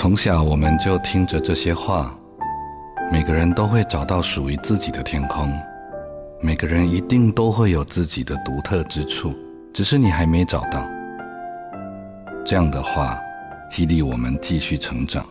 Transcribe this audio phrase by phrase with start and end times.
[0.00, 2.18] 从小我们就听着这些话，
[3.12, 5.52] 每个人都会找到属于自己的天空，
[6.40, 9.34] 每个人一定都会有自己的独特之处，
[9.74, 10.88] 只是你还没找到。
[12.46, 13.20] 这样的话，
[13.68, 15.22] 激励我们继续成长。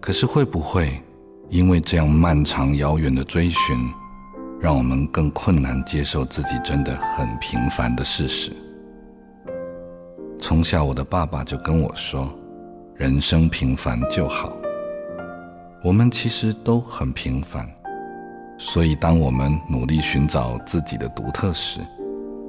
[0.00, 1.02] 可是会不会
[1.48, 3.90] 因为这样漫长遥远的追寻，
[4.60, 8.52] 让我们更困难接受自己真的很平凡的事实？
[10.38, 12.30] 从小我的爸爸就跟我说。
[12.96, 14.56] 人生平凡就好。
[15.82, 17.68] 我们其实都很平凡，
[18.58, 21.80] 所以当我们努力寻找自己的独特时，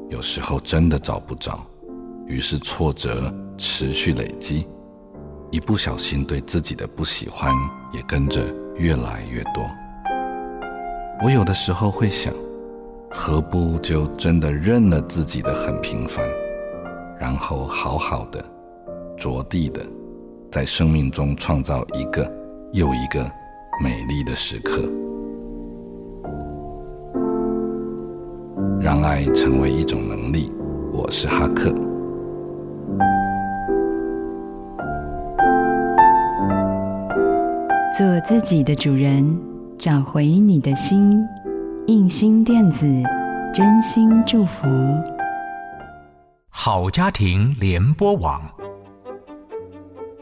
[0.10, 1.60] 有时候真的找不着，
[2.28, 4.68] 于是挫折持续累积，
[5.50, 7.52] 一不小心对自己的不喜欢
[7.92, 8.42] 也跟着
[8.76, 9.68] 越来越多。
[11.24, 12.34] 我有的时候会想，
[13.10, 16.24] 何不就真的认了自己的很平凡，
[17.18, 18.44] 然后好好的、
[19.18, 19.82] 着地的。
[20.54, 22.32] 在生命中创造一个
[22.74, 23.24] 又一个
[23.84, 24.88] 美丽的时刻，
[28.80, 30.54] 让爱成为一种能力。
[30.92, 31.74] 我是哈克，
[37.98, 39.36] 做自己的主人，
[39.80, 41.20] 找回你的心。
[41.88, 42.86] 印心电子，
[43.52, 44.68] 真心祝福。
[46.52, 48.40] 好家庭联播网。